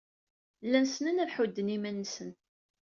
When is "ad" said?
1.23-1.29